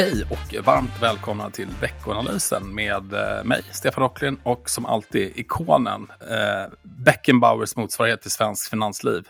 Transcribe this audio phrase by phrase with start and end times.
[0.00, 6.06] Hej och varmt välkomna till veckoanalysen med eh, mig, Stefan Rocklin och som alltid ikonen,
[6.30, 9.28] eh, Beckenbauers motsvarighet till svensk finansliv,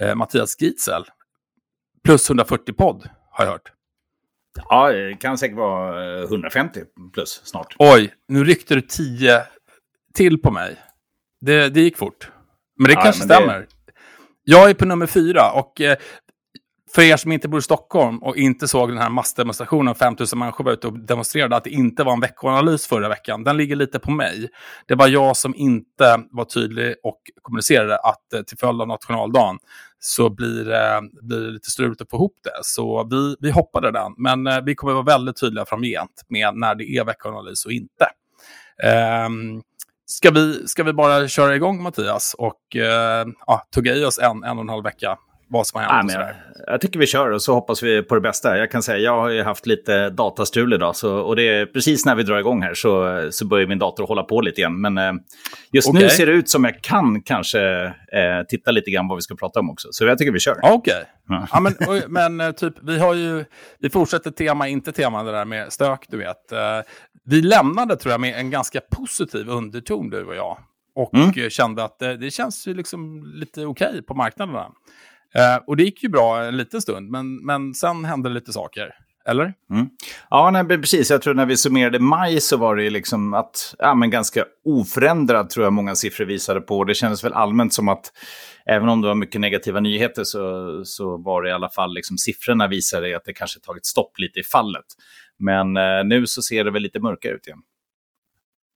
[0.00, 1.04] eh, Mattias Gietzel.
[2.04, 3.72] Plus 140 podd, har jag hört.
[4.68, 6.80] Ja, det kan säkert vara 150
[7.12, 7.76] plus snart.
[7.78, 9.42] Oj, nu ryckte du 10
[10.14, 10.76] till på mig.
[11.40, 12.30] Det, det gick fort.
[12.78, 13.60] Men det ja, kanske men stämmer.
[13.60, 13.66] Det...
[14.44, 15.96] Jag är på nummer fyra och eh,
[16.94, 20.64] för er som inte bor i Stockholm och inte såg den här massdemonstrationen, 5000 människor
[20.64, 23.44] var ute och demonstrerade, att det inte var en veckoanalys förra veckan.
[23.44, 24.48] Den ligger lite på mig.
[24.86, 29.58] Det var jag som inte var tydlig och kommunicerade att eh, till följd av nationaldagen
[29.98, 32.60] så blir, eh, blir det lite struligt att få ihop det.
[32.62, 36.74] Så vi, vi hoppade den, men eh, vi kommer vara väldigt tydliga framgent med när
[36.74, 38.06] det är veckoanalys och inte.
[39.26, 39.62] Um,
[40.06, 44.44] Ska vi, ska vi bara köra igång Mattias och uh, ja, tugga i oss en,
[44.44, 45.18] en och en halv vecka
[45.54, 46.12] vad som har hänt.
[46.14, 46.34] Ja, jag,
[46.66, 48.58] jag tycker vi kör och så hoppas vi på det bästa.
[48.58, 52.06] Jag kan säga, jag har ju haft lite datastrul idag så, och det är precis
[52.06, 54.80] när vi drar igång här så, så börjar min dator hålla på lite igen.
[54.80, 55.12] Men eh,
[55.72, 56.02] just okay.
[56.02, 59.34] nu ser det ut som jag kan kanske eh, titta lite grann vad vi ska
[59.34, 59.88] prata om också.
[59.90, 60.58] Så jag tycker vi kör.
[60.62, 60.74] Okej.
[60.74, 61.04] Okay.
[61.28, 61.46] Ja.
[61.52, 61.60] ja.
[61.60, 63.44] men, men eh, typ, vi har ju,
[63.78, 66.52] vi fortsätter tema, inte tema, det där med stök, du vet.
[66.52, 66.58] Eh,
[67.24, 70.58] vi lämnade tror jag med en ganska positiv underton du och jag.
[70.94, 71.50] Och mm.
[71.50, 74.66] kände att det, det känns ju liksom lite okej okay på marknaderna.
[75.38, 78.94] Eh, och det gick ju bra en liten stund, men, men sen hände lite saker.
[79.26, 79.54] Eller?
[79.70, 79.88] Mm.
[80.30, 81.10] Ja, nej, precis.
[81.10, 85.50] Jag tror när vi summerade maj så var det liksom att, ja, men ganska oförändrad
[85.50, 86.84] tror jag många siffror visade på.
[86.84, 88.12] Det kändes väl allmänt som att
[88.66, 92.18] även om det var mycket negativa nyheter så, så var det i alla fall liksom
[92.18, 94.84] siffrorna visade att det kanske tagit stopp lite i fallet.
[95.38, 97.60] Men eh, nu så ser det väl lite mörkare ut igen.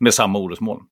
[0.01, 0.83] Med samma orosmoln.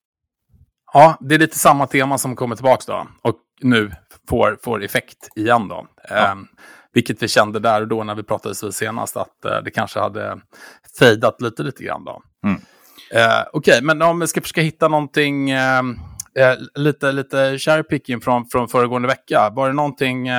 [0.93, 3.07] Ja, det är lite samma tema som kommer tillbaka då.
[3.21, 3.91] Och nu
[4.29, 5.87] får, får effekt igen då.
[6.09, 6.15] Ja.
[6.15, 6.35] Eh,
[6.93, 10.39] vilket vi kände där och då när vi pratade senast att eh, det kanske hade
[10.99, 12.21] fejdat lite, lite grann då.
[12.43, 12.61] Mm.
[13.11, 15.81] Eh, Okej, okay, men om vi ska försöka hitta någonting, eh
[16.75, 19.49] lite, lite cherry från, från föregående vecka.
[19.55, 20.29] Var det någonting,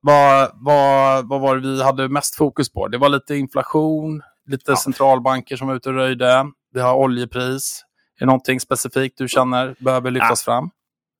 [0.00, 2.88] vad, vad, vad var det vi hade mest fokus på?
[2.88, 4.76] Det var lite inflation, lite ja.
[4.76, 6.46] centralbanker som var ute och röjde.
[6.74, 7.84] Vi har oljepris.
[8.16, 10.70] Är det någonting specifikt du känner behöver lyftas fram?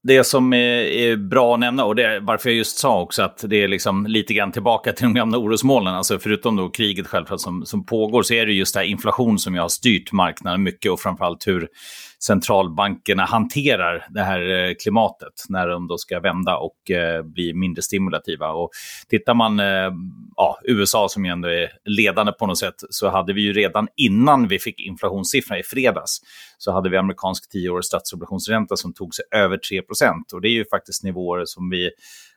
[0.07, 3.63] Det som är, bra att nämna, och det varför jag just sa också att det
[3.63, 7.67] är liksom lite grann tillbaka till de gamla orosmolnen, alltså förutom då kriget självklart som,
[7.67, 10.93] som pågår, så är det just det här inflation som jag har styrt marknaden mycket
[10.93, 11.69] och framförallt hur
[12.23, 17.83] centralbankerna hanterar det här eh, klimatet när de då ska vända och eh, bli mindre
[17.83, 18.53] stimulativa.
[18.53, 18.71] Och
[19.09, 19.93] tittar man eh,
[20.37, 23.89] ja, USA som ju ändå är ledande på något sätt så hade vi ju redan
[23.97, 26.21] innan vi fick inflationssiffrorna i fredags
[26.59, 30.65] så hade vi amerikansk tioårig statsobligationsränta som tog sig över 3% och det är ju
[30.65, 31.91] faktiskt nivåer som vi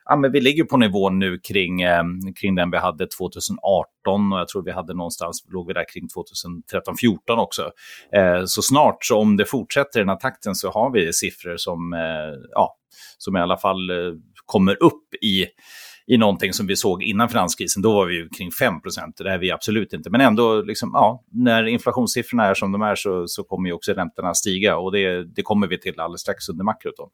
[0.10, 2.04] ja, men vi ligger på nivån nu kring, eh,
[2.42, 6.08] kring den vi hade 2018 och jag tror vi hade någonstans, låg vi där kring
[6.08, 7.72] 2013-14 också.
[8.16, 11.58] Eh, så snart, så om det fortsätter i den här takten så har vi siffror
[11.58, 12.76] som, eh, ja,
[13.18, 14.14] som i alla fall eh,
[14.46, 15.46] kommer upp i
[16.10, 19.30] i någonting som vi såg innan finanskrisen, då var vi ju kring 5 procent, Det
[19.30, 20.10] är vi absolut inte.
[20.10, 23.94] Men ändå, liksom, ja, när inflationssiffrorna är som de är så, så kommer ju också
[23.94, 26.98] räntorna stiga och det, det kommer vi till alldeles strax under makrot.
[26.98, 27.12] Då.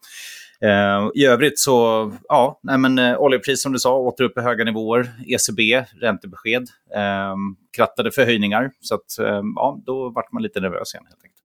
[0.62, 4.42] Eh, I övrigt så, ja, nej men, eh, oljepris som du sa, åter upp i
[4.42, 5.12] höga nivåer.
[5.28, 7.36] ECB, räntebesked, eh,
[7.78, 8.72] krattade för höjningar.
[8.80, 11.36] Så att, eh, ja, då vart man lite nervös igen helt enkelt.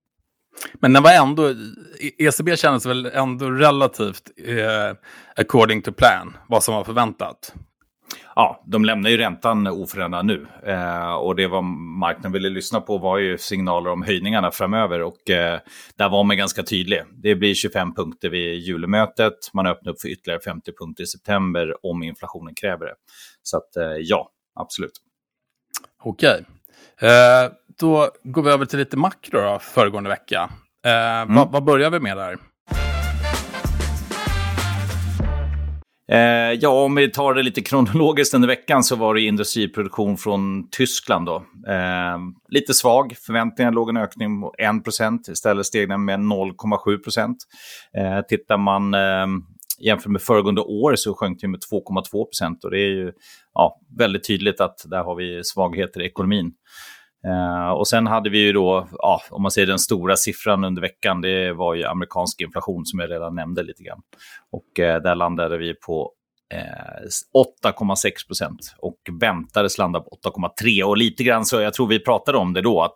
[0.80, 1.54] Men den var ändå,
[2.18, 4.96] ECB kändes väl ändå relativt eh,
[5.36, 7.54] according to plan, vad som var förväntat.
[8.34, 10.46] Ja, de lämnar ju räntan oförändrad nu.
[10.66, 15.02] Eh, och det vad marknaden ville lyssna på var ju signaler om höjningarna framöver.
[15.02, 15.60] Och eh,
[15.96, 17.02] där var man ganska tydlig.
[17.12, 19.34] Det blir 25 punkter vid julmötet.
[19.52, 22.94] Man öppnar upp för ytterligare 50 punkter i september om inflationen kräver det.
[23.42, 24.30] Så att eh, ja,
[24.60, 24.92] absolut.
[26.02, 26.44] Okej.
[27.00, 30.50] Eh, då går vi över till lite makro då, föregående vecka.
[30.84, 31.34] Eh, mm.
[31.34, 32.38] vad, vad börjar vi med där?
[36.10, 40.70] Eh, ja, om vi tar det lite kronologiskt under veckan så var det industriproduktion från
[40.70, 41.26] Tyskland.
[41.26, 41.36] Då.
[41.68, 42.18] Eh,
[42.48, 47.34] lite svag, förväntningarna låg en ökning på 1 istället steg den med 0,7
[47.96, 49.26] eh, Tittar man eh,
[49.80, 53.12] jämfört med föregående år så sjönk det med 2,2 och det är ju
[53.54, 56.52] ja, väldigt tydligt att där har vi svagheter i ekonomin.
[57.26, 60.82] Uh, och sen hade vi ju då, ja, om man ser den stora siffran under
[60.82, 64.00] veckan, det var ju amerikansk inflation som jag redan nämnde lite grann.
[64.52, 66.12] Och uh, där landade vi på
[66.54, 70.82] eh, uh, 8,6 procent och väntades landa på 8,3.
[70.82, 72.94] Och lite grann så, jag tror vi pratade om det då, att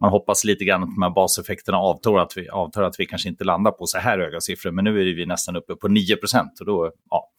[0.00, 3.28] man hoppas lite grann att de här baseffekterna avtar, att vi, avtar att vi kanske
[3.28, 6.16] inte landar på så här höga siffror, men nu är vi nästan uppe på 9
[6.16, 6.60] procent.
[6.60, 7.30] Och då, ja,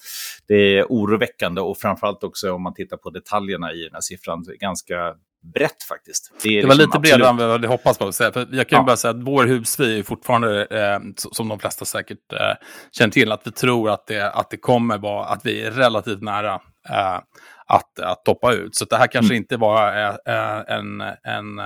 [0.47, 4.45] det är oroväckande och framförallt också om man tittar på detaljerna i den här siffran,
[4.59, 5.15] ganska
[5.53, 6.31] brett faktiskt.
[6.43, 8.11] Det, det var liksom lite bredare än vad vi hade hoppats på.
[8.11, 8.83] För jag kan ju ja.
[8.83, 12.53] bara säga att vår husfri är fortfarande, eh, som de flesta säkert eh,
[12.91, 16.21] känner till, att vi tror att det, att det kommer vara, att vi är relativt
[16.21, 16.53] nära
[16.89, 17.19] eh,
[17.67, 18.75] att, att toppa ut.
[18.75, 19.41] Så det här kanske mm.
[19.43, 19.97] inte var
[20.27, 21.59] eh, en, en,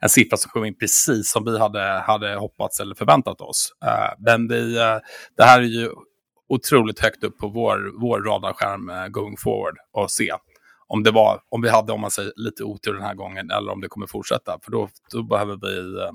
[0.00, 3.72] en siffra som kom in precis som vi hade, hade hoppats eller förväntat oss.
[3.84, 4.74] Eh, men vi,
[5.36, 5.90] det här är ju
[6.48, 10.32] otroligt högt upp på vår, vår radarskärm going forward och se
[10.88, 13.72] om, det var, om vi hade om man säger, lite otur den här gången eller
[13.72, 14.58] om det kommer fortsätta.
[14.62, 16.10] För då, då behöver vi eh,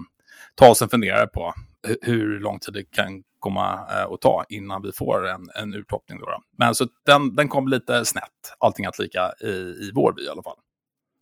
[0.56, 1.54] ta oss en funderare på
[2.02, 6.20] hur lång tid det kan komma eh, att ta innan vi får en, en urtoppning.
[6.20, 6.42] Då, då.
[6.58, 10.30] Men så den, den kom lite snett, allting att lika i, i vår by i
[10.30, 10.58] alla fall.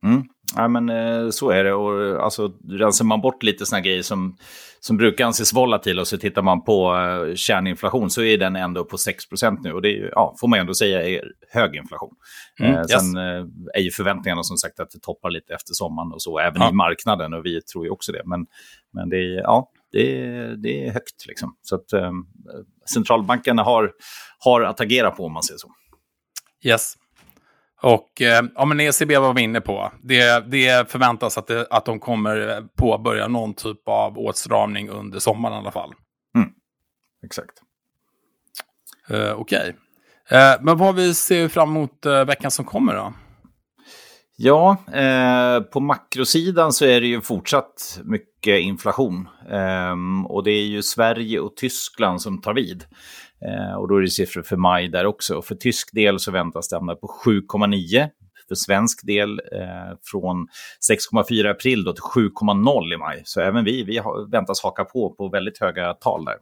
[0.04, 0.22] Mm.
[0.56, 1.74] Ja, men eh, så är det.
[1.74, 4.36] Och, alltså, rensar man bort lite sådana grejer som,
[4.80, 8.84] som brukar anses volatila och så tittar man på uh, kärninflation så är den ändå
[8.84, 9.72] på 6% nu.
[9.72, 12.14] Och det är, ja, får man ändå säga är hög inflation.
[12.60, 16.12] Mm, eh, sen eh, är ju förväntningarna som sagt att det toppar lite efter sommaren
[16.12, 16.70] och så, även ja.
[16.70, 17.34] i marknaden.
[17.34, 18.22] Och vi tror ju också det.
[18.24, 18.46] Men,
[18.92, 20.02] men det, är, ja, det,
[20.62, 21.26] det är högt.
[21.28, 21.56] Liksom.
[21.62, 22.12] Så att eh,
[22.94, 23.92] centralbankerna har,
[24.38, 25.68] har att agera på om man säger så.
[26.64, 26.94] Yes.
[27.82, 29.92] Och eh, ja, men ECB var vi inne på.
[30.02, 35.54] Det, det förväntas att, det, att de kommer påbörja någon typ av åtstramning under sommaren
[35.54, 35.92] i alla fall.
[36.36, 36.48] Mm.
[37.24, 37.52] Exakt.
[39.10, 39.74] Eh, Okej.
[40.28, 40.38] Okay.
[40.38, 43.12] Eh, men vad vi ser fram emot eh, veckan som kommer då?
[44.36, 49.28] Ja, eh, på makrosidan så är det ju fortsatt mycket inflation.
[49.50, 49.96] Eh,
[50.28, 52.84] och det är ju Sverige och Tyskland som tar vid.
[53.48, 55.42] Eh, och då är det siffror för maj där också.
[55.42, 58.08] För tysk del så väntas det hamna på 7,9.
[58.48, 60.48] För svensk del eh, från
[60.90, 63.22] 6,4 april då till 7,0 i maj.
[63.24, 64.00] Så även vi, vi
[64.32, 66.36] väntas haka på på väldigt höga tal där.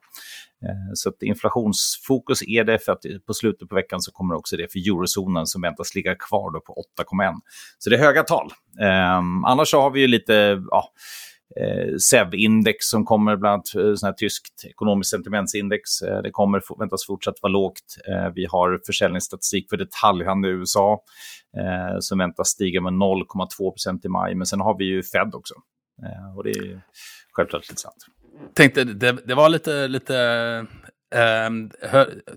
[0.64, 4.56] Eh, så att inflationsfokus är det för att på slutet på veckan så kommer också
[4.56, 7.34] det för eurozonen som väntas ligga kvar då på 8,1.
[7.78, 8.46] Så det är höga tal.
[8.80, 10.92] Eh, annars så har vi ju lite, ja,
[11.56, 16.02] eh, SEV-index som kommer, bland annat eh, sån här tyskt ekonomiskt sentimentsindex.
[16.02, 17.96] Eh, det kommer väntas fortsatt vara lågt.
[18.08, 21.02] Eh, vi har försäljningsstatistik för detaljhandel i USA
[21.56, 24.34] eh, som väntas stiga med 0,2% i maj.
[24.34, 25.54] Men sen har vi ju Fed också.
[26.36, 26.80] Och det är
[27.32, 28.06] självklart intressant.
[28.54, 30.66] Tänkte, det, det var lite, lite
[31.46, 31.70] Um,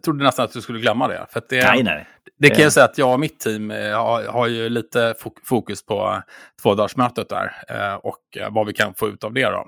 [0.03, 1.25] trodde nästan att du skulle glömma det.
[1.29, 2.07] För det, nej, nej.
[2.43, 5.85] Det kan jag säga att jag och mitt team eh, har, har ju lite fokus
[5.85, 6.21] på
[6.61, 8.19] tvådagarsmötet där uh, och
[8.51, 9.49] vad vi kan få ut av det.
[9.49, 9.65] Då.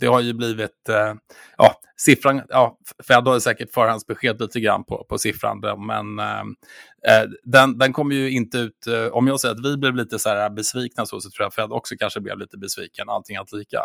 [0.00, 0.88] Det har ju blivit,
[1.56, 2.78] ja, siffran, ja,
[3.08, 6.16] Fed har säkert förhandsbesked lite grann på, på siffran, men
[7.44, 10.50] den, den kommer ju inte ut, om jag säger att vi blev lite så här
[10.50, 13.80] besvikna så, så tror jag Fed också kanske blev lite besviken, allting allt lika,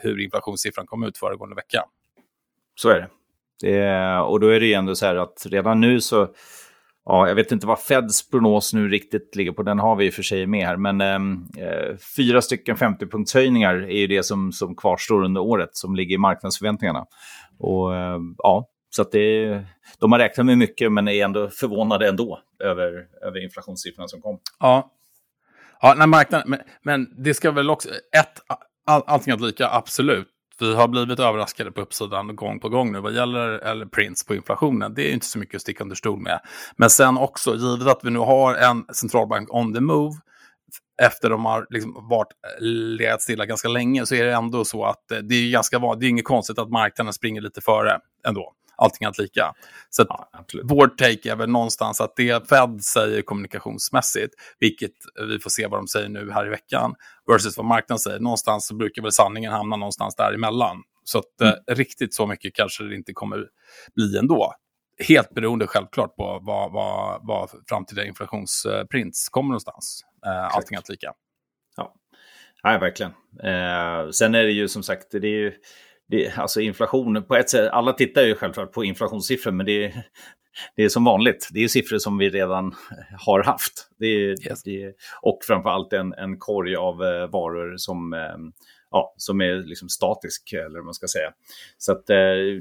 [0.00, 1.84] hur inflationssiffran kom ut föregående vecka.
[2.74, 3.08] Så är det.
[3.60, 6.28] Det, och då är det ju ändå så här att redan nu så,
[7.04, 10.10] ja, jag vet inte vad Feds prognos nu riktigt ligger på, den har vi i
[10.10, 14.52] och för sig med här, men ehm, eh, fyra stycken 50-punktshöjningar är ju det som,
[14.52, 17.06] som kvarstår under året, som ligger i marknadsförväntningarna.
[17.58, 19.48] Och eh, ja, så att det,
[19.98, 24.40] de har räknat med mycket, men är ändå förvånade ändå över, över inflationssiffrorna som kom.
[24.60, 24.92] Ja,
[25.80, 28.40] ja när marknaden, men, men det ska väl också, ett,
[28.86, 30.28] all, allting att lika, absolut
[30.62, 34.34] vi har blivit överraskade på uppsidan gång på gång nu vad gäller eller prints på
[34.34, 34.94] inflationen.
[34.94, 36.40] Det är inte så mycket att sticka under stol med.
[36.76, 40.14] Men sen också, givet att vi nu har en centralbank on the move,
[41.02, 42.32] efter de har liksom varit
[42.98, 46.08] legat stilla ganska länge, så är det ändå så att det är ganska det är
[46.08, 49.52] inget konstigt att marknaden springer lite före ändå allting allt lika.
[49.90, 50.28] Så ja,
[50.62, 54.92] vår take är väl någonstans att det Fed säger kommunikationsmässigt, vilket
[55.28, 56.94] vi får se vad de säger nu här i veckan,
[57.30, 60.82] versus vad marknaden säger, någonstans så brukar väl sanningen hamna någonstans däremellan.
[61.04, 61.54] Så att mm.
[61.68, 63.48] eh, riktigt så mycket kanske det inte kommer
[63.94, 64.54] bli ändå.
[65.08, 70.04] Helt beroende självklart på vad, vad, vad framtida inflationsprints kommer någonstans.
[70.26, 71.12] Eh, allting allt lika.
[71.76, 71.94] Ja,
[72.62, 73.12] ja verkligen.
[73.42, 75.52] Eh, sen är det ju som sagt, det är ju
[76.08, 80.04] det, alltså inflation, på ett sätt, alla tittar ju självklart på inflationssiffror, men det
[80.76, 81.48] det är som vanligt.
[81.52, 82.74] Det är siffror som vi redan
[83.26, 83.88] har haft.
[83.98, 84.62] Det är, yes.
[84.62, 84.92] det
[85.22, 88.36] och framförallt en, en korg av eh, varor som, eh,
[88.90, 91.30] ja, som är liksom statisk, eller vad man ska säga.
[91.78, 92.16] Så att, eh,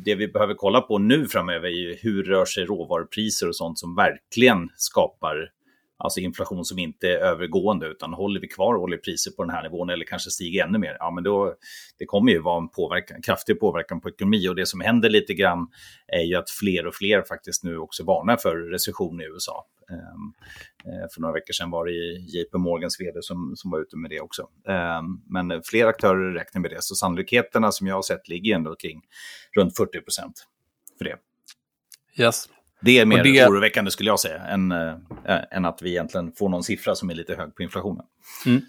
[0.06, 3.96] det vi behöver kolla på nu framöver är hur rör sig råvarupriser och sånt som
[3.96, 5.50] verkligen skapar
[6.04, 9.90] Alltså inflation som inte är övergående, utan håller vi kvar oljepriser på den här nivån
[9.90, 11.56] eller kanske stiger ännu mer, ja men då
[12.00, 15.34] det kommer ju vara en påverkan, kraftig påverkan på ekonomi och det som händer lite
[15.34, 15.68] grann
[16.08, 19.66] är ju att fler och fler faktiskt nu också varnar för recession i USA.
[19.92, 20.34] Ehm,
[20.86, 21.94] eh, för några veckor sedan var det
[22.38, 24.48] JP Morgans vd som, som var ute med det också.
[24.68, 28.76] Ehm, men fler aktörer räknar med det, så sannolikheterna som jag har sett ligger ändå
[28.76, 29.02] kring
[29.56, 30.48] runt 40 procent
[30.98, 31.18] för det.
[32.24, 32.50] Yes.
[32.82, 33.48] Det är mer det...
[33.48, 34.96] oroväckande skulle jag säga, än, äh,
[35.52, 38.06] än att vi egentligen får någon siffra som är lite hög på inflationen.
[38.46, 38.62] Mm.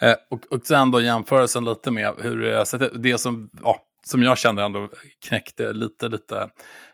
[0.00, 2.36] Eh, och, och sen då jämförelsen lite med hur
[2.78, 4.88] det Det som, ja, som jag kände ändå
[5.28, 6.50] knäckte lite, lite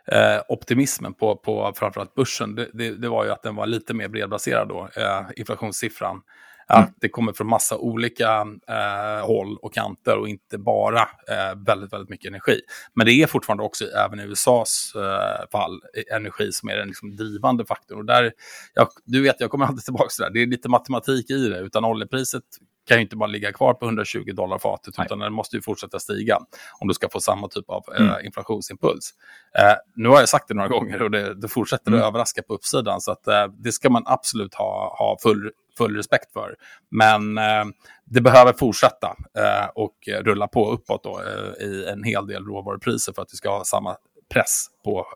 [0.07, 3.95] eh, optimismen på, på framförallt börsen, det, det, det, var ju att den var lite
[3.95, 6.23] mer bredbaserad då, eh, inflationssiffran.
[6.69, 6.95] Att mm.
[7.01, 12.11] det kommer från massa olika eh, håll och kanter och inte bara eh, väldigt, väldigt
[12.11, 12.61] mycket energi.
[12.95, 15.81] Men det är fortfarande också, även i USAs eh, fall,
[16.17, 17.99] energi som är den liksom, drivande faktorn.
[17.99, 18.33] Och där,
[18.75, 20.35] jag, du vet, jag kommer alltid tillbaka till det där.
[20.35, 21.59] Det är lite matematik i det.
[21.59, 22.45] Utan oljepriset
[22.87, 25.07] kan ju inte bara ligga kvar på 120 dollar fatet, Nej.
[25.07, 26.39] utan den måste ju fortsätta stiga
[26.81, 28.27] om du ska få samma typ av eh, mm.
[28.27, 29.11] inflationsimpuls.
[29.59, 32.01] Eh, nu har jag sagt det några gånger och det, det fortsätter mm.
[32.01, 35.97] att överraska på uppsidan, så att, eh, det ska man absolut ha, ha full, full
[35.97, 36.55] respekt för.
[36.91, 37.65] Men eh,
[38.05, 43.13] det behöver fortsätta eh, och rulla på uppåt då, eh, i en hel del råvarupriser
[43.13, 43.97] för att vi ska ha samma
[44.33, 45.07] press på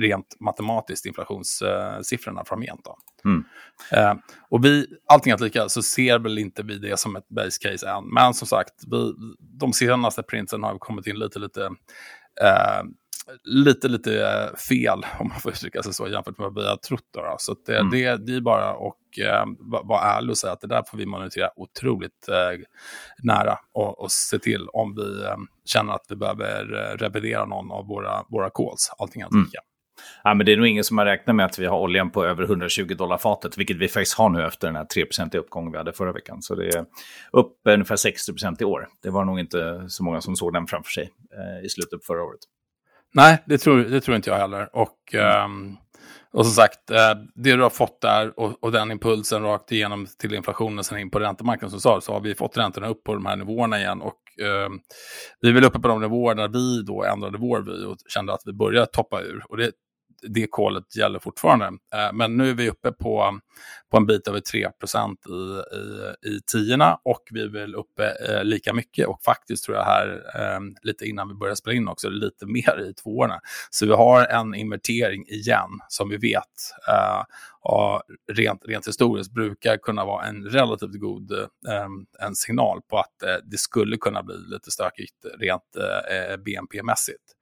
[0.00, 2.84] rent matematiskt inflationssiffrorna framgent.
[2.84, 2.96] Då.
[3.24, 3.44] Mm.
[3.92, 4.14] Eh,
[4.50, 7.88] och vi, allting att lika så ser väl inte vi det som ett base case
[7.88, 8.04] än.
[8.04, 11.64] Men som sagt, vi, de senaste printsen har kommit in lite, lite,
[12.42, 12.82] eh,
[13.44, 17.08] lite, lite fel, om man får uttrycka sig så, jämfört med vad vi har trott.
[17.14, 17.90] Då, Så det, mm.
[17.90, 19.44] det, det är bara att eh,
[19.84, 22.60] vara ärlig och säga att det där får vi monitorera otroligt eh,
[23.22, 27.70] nära och, och se till om vi eh, känner att vi behöver eh, revidera någon
[27.70, 29.46] av våra, våra calls, allting att mm.
[30.24, 32.24] Ja, men det är nog ingen som har räknat med att vi har oljan på
[32.24, 35.78] över 120 dollar fatet, vilket vi faktiskt har nu efter den här 3% uppgången vi
[35.78, 36.42] hade förra veckan.
[36.42, 36.84] Så det är
[37.32, 38.88] upp ungefär 60% i år.
[39.02, 42.04] Det var nog inte så många som såg den framför sig eh, i slutet på
[42.06, 42.40] förra året.
[43.14, 44.76] Nej, det tror, det tror inte jag heller.
[44.76, 45.76] Och, mm.
[46.32, 50.06] och som sagt, eh, det du har fått där och, och, den impulsen rakt igenom
[50.18, 53.14] till inflationen sen in på räntemarknaden som sa så har vi fått räntorna upp på
[53.14, 54.02] de här nivåerna igen.
[54.02, 54.68] Och eh,
[55.40, 58.32] vi är väl uppe på de nivåer där vi då ändrade vår vy och kände
[58.32, 59.44] att vi började toppa ur.
[59.48, 59.72] Och det
[60.22, 61.66] det kolet gäller fortfarande.
[61.66, 63.40] Eh, men nu är vi uppe på,
[63.90, 64.62] på en bit över 3 i,
[65.76, 69.84] i, i tiorna och vi är väl uppe eh, lika mycket och faktiskt tror jag
[69.84, 73.40] här ehm, lite innan vi börjar spela in också lite mer i tvåorna.
[73.70, 76.44] Så vi har en invertering igen som vi vet
[76.88, 77.22] eh,
[77.62, 81.86] och rent, rent historiskt brukar kunna vara en relativt god eh,
[82.18, 87.36] en signal på att eh, det skulle kunna bli lite stökigt rent eh, BNP-mässigt.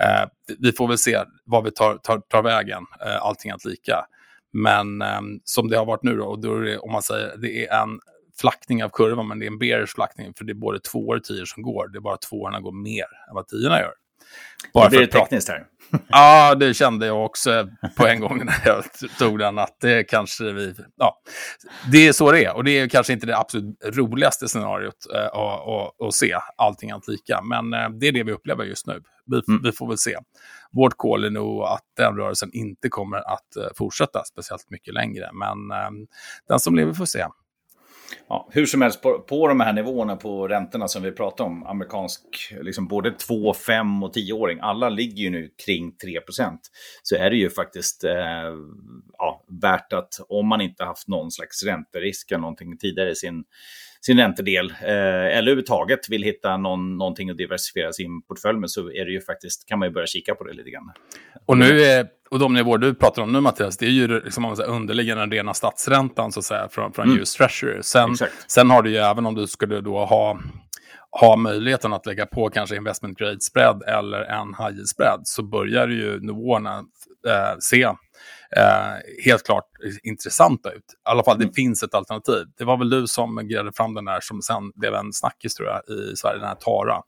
[0.00, 4.06] Eh, vi får väl se vad vi tar, tar, tar vägen, eh, allting att lika.
[4.52, 7.66] Men eh, som det har varit nu då, och då det, om man säger det
[7.66, 8.00] är en
[8.40, 11.24] flackning av kurvan, men det är en bearish flackning, för det är både tvåor och
[11.24, 11.88] tior som går.
[11.88, 13.92] Det är bara tvåorna går mer än vad tiorna gör.
[14.74, 15.66] Bara blir det tekniskt här.
[16.08, 18.84] Ja, det kände jag också på en gång när jag
[19.18, 20.74] tog den, att det kanske vi...
[20.96, 21.20] Ja,
[21.92, 25.24] det är så det är, och det är kanske inte det absolut roligaste scenariot äh,
[25.24, 28.86] att, att, att se, allting allt lika, men äh, det är det vi upplever just
[28.86, 29.02] nu.
[29.26, 29.62] Vi, mm.
[29.62, 30.16] vi, får väl se.
[30.72, 35.30] Vårt call är nog att den rörelsen inte kommer att äh, fortsätta speciellt mycket längre,
[35.32, 35.58] men
[36.48, 37.26] den som lever får se.
[38.28, 41.66] Ja, hur som helst, på, på de här nivåerna på räntorna som vi pratar om,
[41.66, 42.22] amerikansk,
[42.60, 46.58] liksom både 2, 5 och 10-åring, alla ligger ju nu kring 3%
[47.02, 48.54] Så är det ju faktiskt eh,
[49.18, 53.44] ja, värt att, om man inte haft någon slags ränterisk eller någonting tidigare i sin,
[54.06, 58.90] sin räntedel, eh, eller överhuvudtaget vill hitta någon, någonting att diversifiera sin portfölj med, så
[58.90, 60.92] är det ju faktiskt, kan man ju börja kika på det lite grann.
[61.46, 64.42] Och nu är och de nivåer du pratar om nu Mattias, det är ju liksom,
[64.42, 67.20] man säger, underliggande rena statsräntan så att säga, från, från mm.
[67.20, 67.82] US Treasury.
[67.82, 70.40] Sen, sen har du ju även om du skulle då ha,
[71.20, 75.42] ha möjligheten att lägga på kanske investment grade spread eller en high yield spread så
[75.42, 76.78] börjar ju nivåerna
[77.28, 78.94] eh, se eh,
[79.24, 79.68] helt klart
[80.02, 80.84] intressanta ut.
[80.92, 81.48] I alla fall, mm.
[81.48, 82.44] det finns ett alternativ.
[82.58, 85.68] Det var väl du som grävde fram den där som sen blev en snackis tror
[85.68, 87.02] jag i Sverige, den här Tara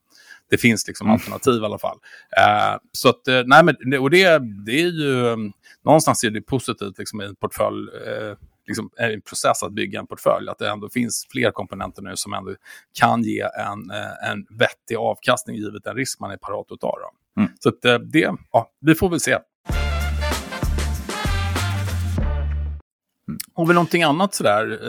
[0.51, 1.15] det finns liksom mm.
[1.15, 1.97] alternativ i alla fall.
[2.39, 5.53] Uh, så att, uh, nej men, och det, det är ju, um,
[5.85, 8.37] någonstans är det positivt liksom, i en portfölj, uh,
[8.69, 12.13] liksom, är en process att bygga en portfölj, att det ändå finns fler komponenter nu
[12.15, 12.55] som ändå
[12.99, 13.91] kan ge en,
[14.31, 16.95] en vettig avkastning givet den risk man är parat att ta.
[17.39, 17.51] Mm.
[17.61, 17.83] Så att,
[18.13, 19.39] det, ja, vi får väl se.
[23.29, 23.39] Mm.
[23.55, 24.81] Har vi någonting annat sådär?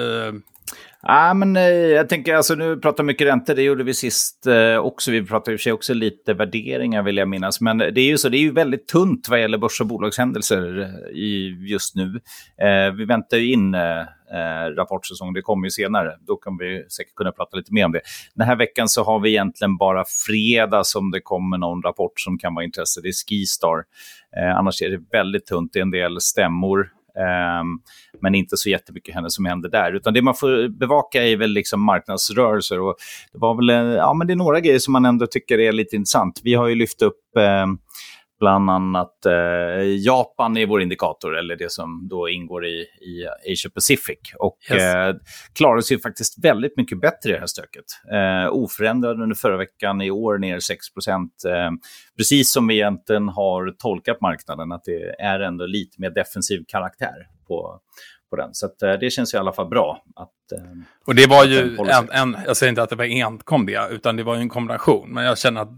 [1.01, 4.77] Ja, men, eh, jag tänker, alltså, nu pratar mycket räntor, det gjorde vi sist eh,
[4.77, 5.11] också.
[5.11, 7.61] Vi pratade i och för sig också lite värderingar vill jag minnas.
[7.61, 10.79] Men det är ju så, det är ju väldigt tunt vad gäller börs och bolagshändelser
[10.79, 12.19] eh, i, just nu.
[12.61, 16.17] Eh, vi väntar ju in eh, eh, rapportsäsong, det kommer ju senare.
[16.27, 18.01] Då kan vi säkert kunna prata lite mer om det.
[18.35, 22.37] Den här veckan så har vi egentligen bara fredag som det kommer någon rapport som
[22.37, 23.01] kan vara intresse.
[23.01, 23.83] Det är Skistar.
[24.37, 25.73] Eh, annars är det väldigt tunt.
[25.73, 26.98] Det är en del stämmor.
[27.19, 27.79] Ehm,
[28.21, 29.95] men inte så jättemycket händer som händer där.
[29.95, 32.79] Utan det man får bevaka är väl liksom marknadsrörelser.
[32.79, 32.95] Och
[33.33, 35.71] det, var väl, eh, ja, men det är några grejer som man ändå tycker är
[35.71, 36.41] lite intressant.
[36.43, 37.77] Vi har ju lyft upp ehm,
[38.39, 39.33] bland annat eh,
[39.97, 44.19] Japan är vår indikator, eller det som då ingår i, i Asia Pacific.
[44.39, 44.95] Och yes.
[44.95, 45.15] eh,
[45.53, 47.85] klarade sig faktiskt väldigt mycket bättre i det här stöket.
[48.11, 51.69] Eh, oförändrad under förra veckan, i år ner 6 eh,
[52.17, 57.27] Precis som vi egentligen har tolkat marknaden, att det är ändå lite mer defensiv karaktär
[57.47, 57.79] på,
[58.29, 58.53] på den.
[58.53, 60.03] Så att, eh, det känns i alla fall bra.
[60.15, 60.67] Att, eh,
[61.05, 64.15] och det var ju, en, en, jag säger inte att det var enkom det, utan
[64.15, 65.13] det var ju en kombination.
[65.13, 65.69] Men jag känner att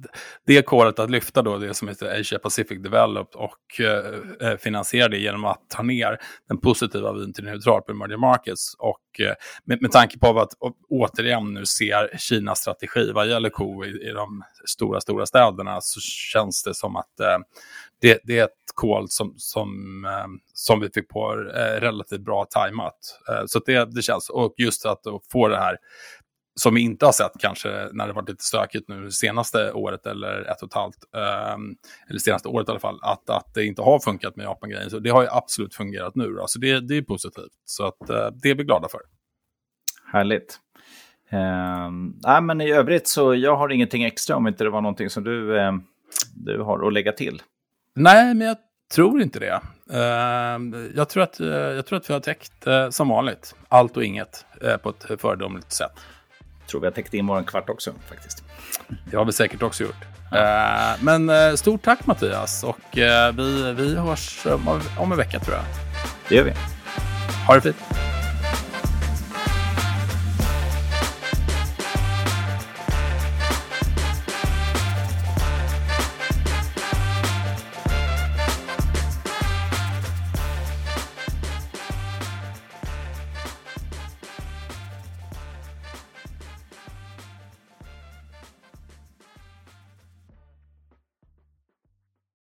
[0.46, 5.08] det kåret att lyfta då det som heter Asia Pacific Develop och eh, eh, finansiera
[5.08, 6.17] det genom att ta ner
[6.48, 8.75] den positiva vin till neutral på emerging markets.
[8.79, 9.34] Och eh,
[9.65, 10.53] med, med tanke på att
[10.89, 16.00] återigen nu ser Kinas strategi vad gäller ko i, i de stora, stora städerna så
[16.00, 17.38] känns det som att eh,
[18.01, 19.69] det, det, call som, som,
[20.05, 22.97] eh, som vi fick på eh, relativt bra tajmat.
[23.29, 25.01] Eh, så det, det känns, och just att
[25.31, 25.77] få det här
[26.55, 30.41] som vi inte har sett kanske när det varit lite stökigt nu senaste året eller
[30.41, 31.75] ett och ett halvt, ehm,
[32.09, 34.89] eller senaste året i alla fall, att, att det inte har funkat med Japan-grejen.
[34.89, 36.47] Så det har ju absolut fungerat nu, då.
[36.47, 37.53] så det, det är positivt.
[37.65, 39.01] Så att, eh, det är vi glada för.
[40.11, 40.59] Härligt.
[41.33, 41.91] Uh,
[42.23, 45.23] nej, men i övrigt så jag har ingenting extra om inte det var någonting som
[45.23, 45.71] du, eh,
[46.35, 47.41] du har att lägga till.
[47.95, 48.57] Nej, men jag
[48.93, 49.62] tror inte det.
[49.93, 53.98] Uh, jag, tror att, uh, jag tror att vi har täckt uh, som vanligt allt
[53.98, 55.91] och inget uh, på ett föredömligt sätt.
[56.60, 58.43] Jag tror vi har täckt in vår kvart också faktiskt.
[59.12, 60.05] Det har vi säkert också gjort.
[60.33, 60.95] Ja.
[61.01, 62.79] men stort tack Mattias och
[63.33, 65.65] vi, vi hörs om, om en vecka tror jag.
[66.29, 66.53] Det gör vi.
[67.48, 68.00] Ha det fint.